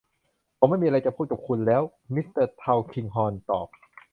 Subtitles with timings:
[0.57, 1.81] ผมไม่มีอะไรจะพูดกับคุณแล้ว
[2.13, 3.67] มิสเตอร์ทัลคิงฮอร์นตอบ